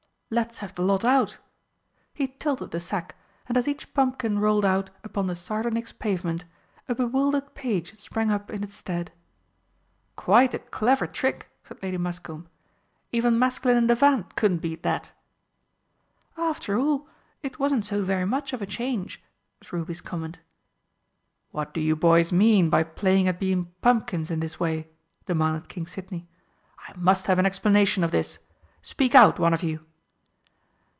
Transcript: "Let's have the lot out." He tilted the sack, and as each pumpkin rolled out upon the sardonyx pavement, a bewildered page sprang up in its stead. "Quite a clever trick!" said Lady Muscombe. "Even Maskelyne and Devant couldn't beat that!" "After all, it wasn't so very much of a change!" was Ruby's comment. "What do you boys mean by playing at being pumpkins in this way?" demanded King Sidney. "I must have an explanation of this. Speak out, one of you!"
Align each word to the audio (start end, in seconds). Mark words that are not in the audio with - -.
"Let's 0.33 0.59
have 0.59 0.73
the 0.75 0.81
lot 0.81 1.03
out." 1.03 1.39
He 2.13 2.27
tilted 2.29 2.71
the 2.71 2.79
sack, 2.79 3.17
and 3.49 3.57
as 3.57 3.67
each 3.67 3.93
pumpkin 3.93 4.39
rolled 4.39 4.63
out 4.63 4.89
upon 5.03 5.27
the 5.27 5.35
sardonyx 5.35 5.91
pavement, 5.91 6.45
a 6.87 6.95
bewildered 6.95 7.53
page 7.53 7.93
sprang 7.99 8.31
up 8.31 8.49
in 8.49 8.63
its 8.63 8.73
stead. 8.73 9.11
"Quite 10.15 10.53
a 10.53 10.59
clever 10.59 11.05
trick!" 11.05 11.49
said 11.65 11.83
Lady 11.83 11.97
Muscombe. 11.97 12.47
"Even 13.11 13.37
Maskelyne 13.37 13.75
and 13.75 13.89
Devant 13.89 14.37
couldn't 14.37 14.59
beat 14.61 14.83
that!" 14.83 15.11
"After 16.37 16.77
all, 16.77 17.09
it 17.43 17.59
wasn't 17.59 17.83
so 17.83 18.01
very 18.01 18.23
much 18.23 18.53
of 18.53 18.61
a 18.61 18.65
change!" 18.65 19.21
was 19.59 19.73
Ruby's 19.73 19.99
comment. 19.99 20.39
"What 21.51 21.73
do 21.73 21.81
you 21.81 21.97
boys 21.97 22.31
mean 22.31 22.69
by 22.69 22.83
playing 22.83 23.27
at 23.27 23.37
being 23.37 23.73
pumpkins 23.81 24.31
in 24.31 24.39
this 24.39 24.57
way?" 24.61 24.87
demanded 25.25 25.67
King 25.67 25.87
Sidney. 25.87 26.29
"I 26.87 26.93
must 26.95 27.25
have 27.27 27.37
an 27.37 27.45
explanation 27.45 28.01
of 28.01 28.11
this. 28.11 28.39
Speak 28.81 29.13
out, 29.13 29.37
one 29.37 29.53
of 29.53 29.61
you!" 29.61 29.85